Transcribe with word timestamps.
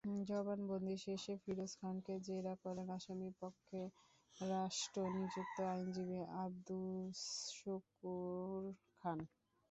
জবানবন্দি 0.27 0.95
শেষে 1.05 1.33
ফিরোজ 1.43 1.71
খানকে 1.79 2.13
জেরা 2.27 2.53
করেন 2.63 2.87
আসামিপক্ষে 2.97 3.81
রাষ্ট্রনিযুক্ত 4.37 5.57
আইনজীবী 5.71 6.19
আবদুস 6.43 7.19
শুকুর 7.55 8.61
খান। 8.99 9.19